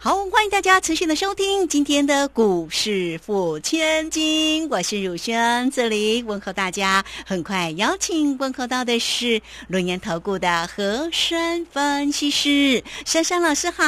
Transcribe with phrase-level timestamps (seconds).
[0.00, 7.04] 好，欢迎大家持续的收听今天的股市付千金，我是汝轩，这里问候大家。
[7.26, 13.82] 很快邀请问候到的是轮岩投顾的和山分析师珊珊老师，好。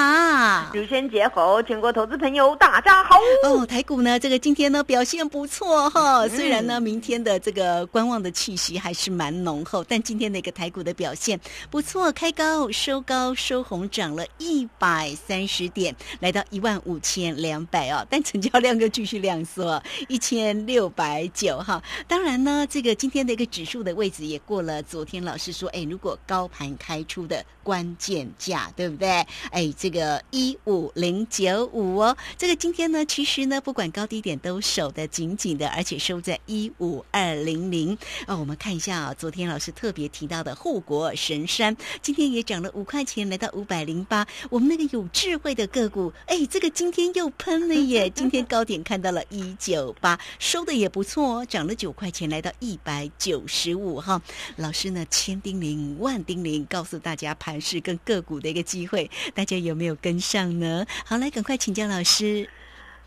[0.75, 3.17] 汝轩姐好，全国投资朋友大家好。
[3.45, 11.39] 哦，台股呢，这个今天呢表现不错哈，虽然呢明天的这个观望的气息还是蛮浓厚，但今天的一个台股的表现
[11.71, 15.95] 不错，开高收高收红，涨了一百三十点。
[16.21, 21.83] 来到一万五千两百哦，但成交量又继续量缩，一千六百九哈。
[22.09, 29.09] 当然呢，这个今天的一个指数的位置也过了昨天老师说，哎，如果高盘开出的关键价，对不对？
[29.51, 37.97] 哎，这个一五零九五哦，这个今天呢，其实呢，不管高低点都守得紧紧的，而且收在一五二零零
[38.27, 38.37] 哦。
[38.39, 44.27] 我们看一下啊，昨天老师特别提到的护国神山，今天也涨了五块钱，来到五百零八。
[44.49, 46.13] 我们那个有智慧的个股。
[46.27, 48.09] 哎，这个今天又喷了耶！
[48.09, 54.23] 今天高点看到了一九八，收的也不错哦，涨了九块钱，来到一百九十五哈。
[54.57, 60.87] 老师呢，千叮咛万叮咛，告诉大家盘势跟个股的一个机会，大家有没有跟上呢？
[61.05, 62.49] 好，来赶快请教老师。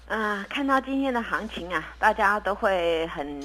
[0.07, 3.41] 啊，看到今天的行情啊，大家都会很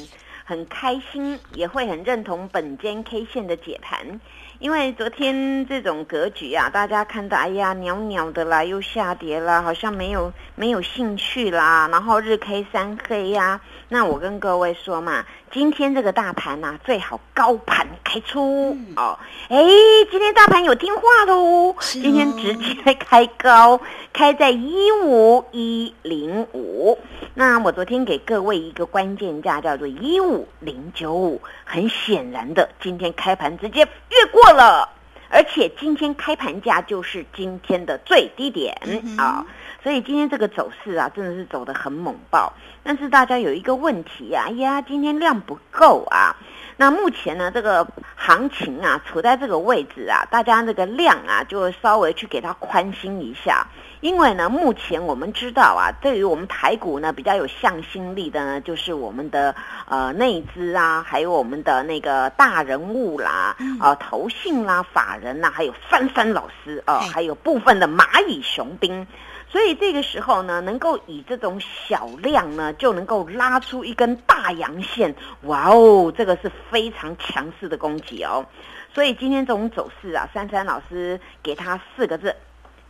[0.49, 4.19] 很开心，也会很认同本间 K 线的解盘。
[4.61, 11.87] 因为昨天这种格局啊，大家看到哎呀袅袅的啦，又下跌啦，好像没有没有兴趣啦。
[11.93, 13.61] 然后日 K 三黑呀，
[13.91, 19.19] 那我跟各位说嘛，今天这个大盘呐，最好高盘开出哦。
[19.49, 19.63] 哎，
[20.11, 23.81] 今天大盘有听话喽，今天直接开高，
[24.15, 26.99] 开在一五一零五。
[27.35, 31.41] 那我昨天给各位一个关键价，叫做一五零九五。
[31.65, 34.89] 很显然的，今天开盘直接越过了，
[35.29, 38.75] 而且今天开盘价就是今天的最低点
[39.19, 39.45] 啊，
[39.83, 42.53] 所以今天这个走势啊，真的是走得很猛爆。
[42.83, 46.37] 但是大家有一个问题呀，哎呀，今天量不够啊。
[46.81, 47.87] 那目前呢，这个
[48.17, 53.67] 行情啊，处在这个位置啊，大家这个量啊，就稍微去给它宽心一下。
[54.01, 59.55] 因为呢，目前我们知道啊，对于我们台股呢比较有向心力的呢，就是我们的
[59.89, 69.07] 呃内资啊，还有我们的那个大人物啦，啊投信啦、法人呐，还有翻翻老师啊，还有部分的蚂蚁雄兵。
[69.51, 78.47] 所以这个时候呢，能够以这种小量呢，就能够拉出一根大阳线，哇哦，这个是非常强势的攻击哦。
[78.95, 82.37] 所以今天这种走势啊，珊珊老师给他四个字：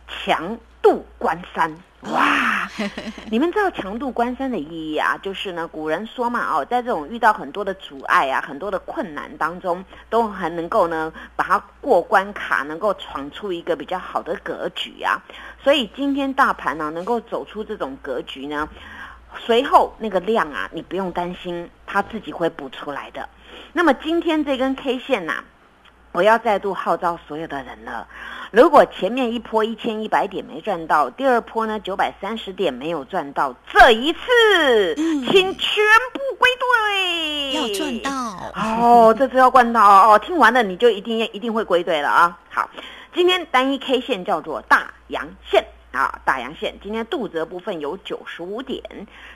[0.07, 0.57] 强。
[0.81, 2.69] 度关山，哇！
[3.29, 5.17] 你们知道强度关山的意义啊？
[5.21, 15.21] 就是呢，古人说嘛，哦，在这种遇到很多的阻碍啊、很多的困难当中，都还能够呢把它过关卡，能够闯出一个比较好的格局啊。
[15.61, 18.69] 所以今天大盘呢，能够走出这种格局呢，
[19.37, 23.27] 随后那个量啊，你不用担心，它自己会补出来的。
[23.73, 25.43] 那么今天这根 K 线呐，
[26.11, 28.07] 我要再度号召所有的人了。
[28.51, 35.83] 如果前面一波一千一百点没赚到，第二波呢九百三十点没有赚到，这一次请全
[36.13, 38.11] 部归队，要赚到
[38.55, 40.17] 哦，这次要赚到哦！
[40.17, 42.39] 听完了你就一定一定会归队了啊！
[42.49, 42.69] 好，
[43.13, 45.63] 今天单一 K 线叫做大阳线。
[45.91, 48.81] 啊，大阳线今天肚子的部分有九十五点，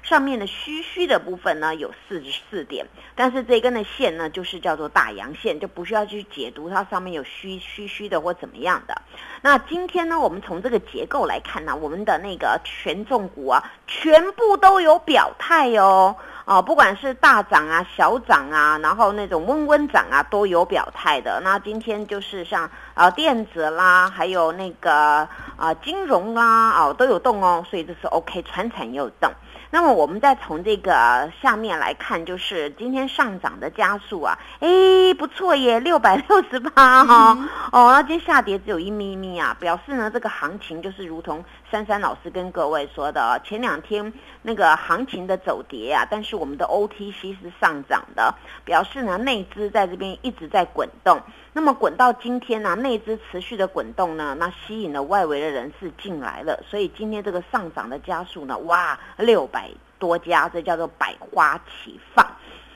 [0.04, 9.02] 上面的虚虚的部分呢有四十四点，但是这根的线呢就是叫做大阳线，就不需要去解读它上面有虚虚虚的或怎么样的。
[9.42, 16.16] 那今天呢，我们从这个结构来看呢，我们的那个权重股啊，全部都有表态哦。
[16.46, 21.40] 哦，不管是大涨啊、小涨啊，然后那种温温涨啊，都有表态的。
[21.42, 29.32] 那今天就是像啊电子啦，还有那个啊金融啦，哦都有动哦，所以这是 OK，船产也有动。
[29.74, 37.36] 那么我们再从这个下面来看，就是今天上涨的加速啊，哎不错耶，六百六十八哈，
[37.72, 51.20] 哦，那今天下跌只有一咪咪啊，表示呢这个行情就是如同珊珊老师跟各位说的，前两天那个行情的走跌啊，但是我们的 OTC 是上涨的，表示呢内资在这边一直在滚动。
[51.54, 59.70] 那么滚到今天呢，内资持续的滚动呢，那吸引了外围的人士进来了，所以今天这个上涨的加速呢，哇，六百
[60.00, 62.26] 多家，这叫做百花齐放。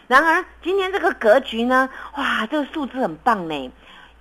[0.08, 3.72] 然而今天这个格局呢，哇，这个数字很棒呢，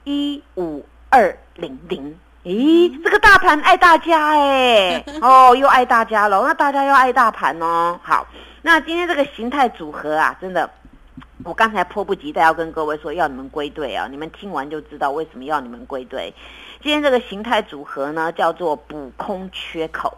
[0.04, 2.18] 一五二零零。
[2.42, 7.98] 咦，这个大盘爱大家哎， 哦，又爱大家了，那大家又爱大盘哦。
[8.02, 8.26] 好，
[8.62, 10.70] 那今天这个形态组合啊，真的，
[11.46, 16.34] 我刚才迫不及待要跟各位说，要你们归队啊，你们听完就知道为什么要你们归队。
[16.82, 20.12] 今天这个形态组合呢，叫做补空缺口。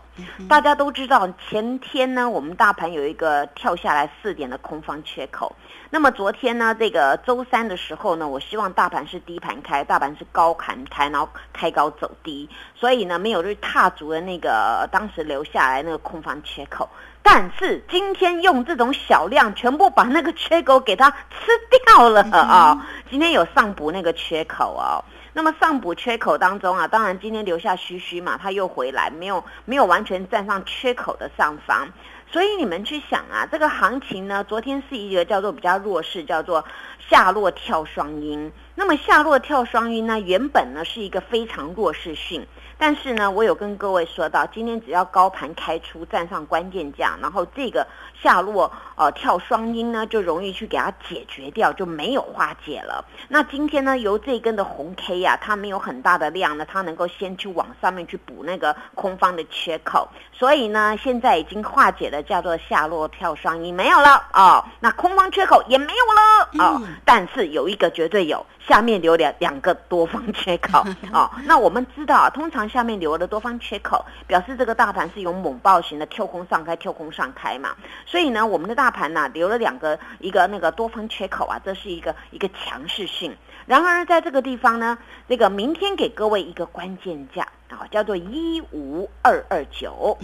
[0.49, 5.55] 大家都知道，前天呢，我们大盘有一个跳下来四点的空方缺口。
[5.91, 16.89] 那么昨天呢，这个周三的时候呢，我希望大盘是低盘开，大盘是高盘开，然后开高走低，所以呢，没有去踏足了那个当时留下来那个空方缺口。
[17.23, 21.51] 但是今天用这种小量，全部把那个缺口给它吃
[21.87, 22.87] 掉了啊！
[23.11, 25.05] 今天有上补那个缺口哦。
[25.39, 31.89] 那么上补缺口当中啊，当然今天留下虚虚嘛，它又回来，没有没有完全站上缺口的上方。
[32.29, 36.65] 所以你们去想啊，这个行情呢，昨天是一个叫做比较弱势，叫做
[37.09, 38.51] 下落跳双阴。
[38.79, 42.47] 那么下落跳双阴呢，原本呢是一个非常弱势性。
[42.81, 47.85] 但是呢，我有跟各位说到，今天只要高盘开出站上关键价，然后这个
[48.23, 53.05] 下落呃跳双阴呢，就容易去给它解决掉，就没有化解了。
[53.27, 68.47] 那今天呢，由这根的红 K 呀，它没有很大的量呢，它能够先去往上面去补那个空方的缺口，所以呢，现在已经化解了，叫做下落跳双阴没有了哦，那空方缺口也没有了哦，但是有一个绝对有。
[68.69, 77.75] 下面留两两个多方缺口 哦，那我们知道啊，通常下面留了多方缺口，表示这个大盘是有猛暴型的跳空上开、跳空上开嘛。
[78.05, 83.35] 所以呢，我们的大盘呢留了两个一个那个多方缺口啊，这是一个一个强势性。
[83.65, 84.99] 然而在这个地方呢，
[85.29, 90.19] 这个明天给各位一个关键价啊，叫做一五二二九。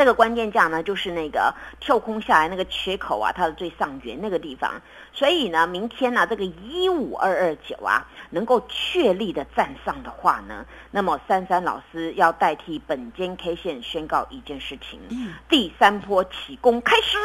[0.00, 4.80] 这个关键价呢，就是那个跳空下来那个缺口啊，它的最上缘那个地方。
[5.12, 14.98] 所以呢，明天呢，这个一五二二九啊，能够确立的站上的话呢，那么珊珊老师要代替本间 K 线宣告一件事情：
[15.50, 17.18] 第三波起攻开始。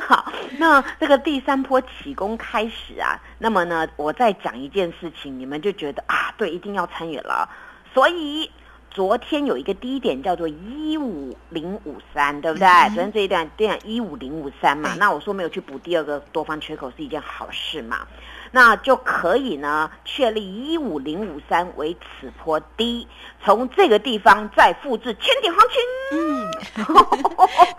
[0.08, 7.48] 好，那这个第三波起攻开始啊，那么呢，我再讲一件事情，你们就觉得啊，对，一定要参与了。
[7.94, 8.50] 所以。
[8.90, 12.66] 昨天有一个低点叫做一五零五三，对不对？
[12.88, 18.06] 昨天这一段对一五零五三嘛，那我说没有去补第二个多方缺口是一件好事嘛，
[18.50, 23.06] 那就可以呢确立一五零五三为此波低，
[23.44, 25.80] 从这个地方再复制千点行情，
[26.18, 26.50] 嗯，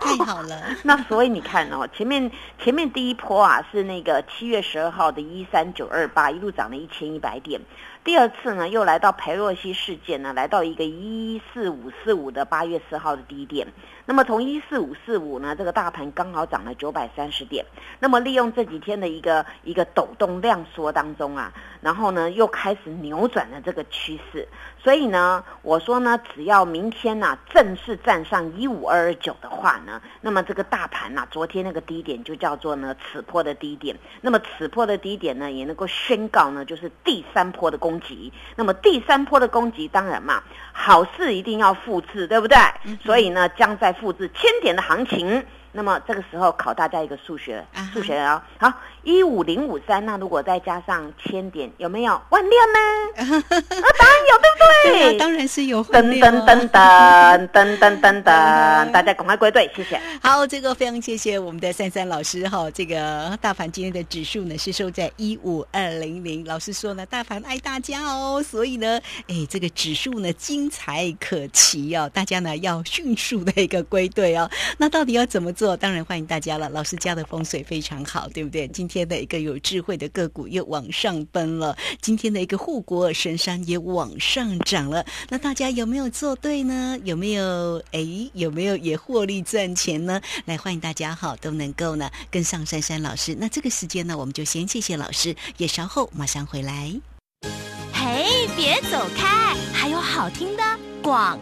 [0.00, 0.62] 太好了。
[0.82, 7.60] 那所以你看哦，前面前面第一波啊是那个七月十二号的一三九二八，一路涨了一千一百点。
[8.04, 13.68] 第二次呢，又来到裴洛西事件呢，来到一个一四五四五的八月四号的低点。
[14.04, 17.64] 那么从一四五四五呢，这个大盘刚好涨了九百三十点。
[18.00, 24.48] 那么利用这几天的一个一个抖动量缩当中啊，然后呢又开始扭转了这个趋势。
[24.82, 33.96] 所以呢，我说呢，只要明天呢正式站上一五二二九的话呢，那么这个大盘呢，昨天那个低点就叫做呢此波的低点。
[34.20, 38.32] 那么此波的低点呢，也能够宣告呢，就是第三波的攻击。
[38.56, 40.42] 那么第三波的攻击，当然嘛，
[40.72, 42.56] 好事一定要复制，对不对？
[43.04, 45.44] 所以呢，将在复制千点的行情。
[45.74, 48.70] 那么这个时候考大家一个数学，数学啊，好，
[49.02, 52.78] 一五零五三，那如果再加上千点，有没有万六呢？
[53.16, 53.42] 啊，
[53.98, 55.10] 答案有，对不对？
[55.10, 55.82] 对当然是有。
[55.84, 58.22] 噔噔噔噔噔噔噔噔，
[58.92, 60.00] 大家赶快归队，谢谢。
[60.22, 62.70] 好，这个非常谢谢我们的珊珊老师哈。
[62.70, 74.48] 这个大盘今天的指数呢是收在一五二零零，老师说呢，大盘爱大家哦，所以呢，哎，这个指数呢精彩可期哦，大家呢要迅速的一个归队哦。
[74.78, 75.62] 那到底要怎么做？
[75.62, 78.66] 做当然欢迎大家了，老师家的风水非常好，对不对？
[78.66, 85.02] 今天天的一个有智慧的个股又往上奔了，今天的一个护国神山也往上涨了。
[85.30, 86.98] 那大家有没有做对呢？
[87.02, 88.30] 有没有哎？
[88.34, 90.20] 有没有也获利赚钱呢？
[90.44, 93.34] 来欢迎大家哈，都能够呢跟上珊珊老师。
[93.38, 96.92] 那这个时间呢，我们就先谢谢老师，也稍后马上回来。
[97.94, 100.62] 嘿，别走开，还有好听的
[101.02, 101.38] 广。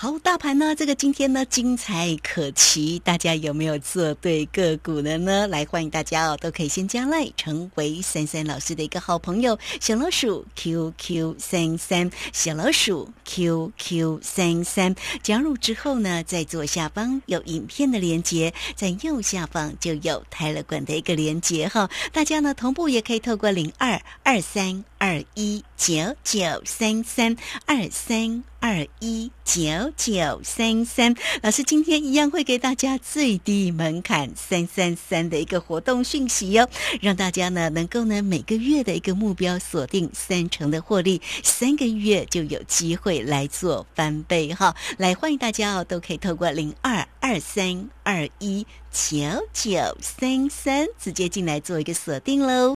[0.00, 0.76] 好，大盘呢？
[0.76, 5.48] 这个今天呢，精彩可期，大家有没有做对个股的呢？
[5.48, 24.84] 来，欢迎大家哦，都可以先加来，成为三三老师的一个好朋友，小老鼠 QQ 三三，小老鼠 QQ 三三，加入之后呢，在左下方有影片的连接，在右下方就有泰勒管的一个连接哈，大家呢同步也可以透过零二二三。
[25.00, 29.62] 二二一九九三三二三二一九
[29.96, 31.14] 九三三。
[31.40, 36.68] 老师今天一样会给大家最低门槛三三三的一个活动讯息哟，
[37.00, 44.74] 让大家呢能够呢每个月的一个目标锁定三成的获利，三个月就有机会来做翻倍哈。
[44.98, 49.16] 来欢迎大家哦，都可以透过零二二三二一九
[49.52, 52.66] 九三三直接进来做一个锁定喽。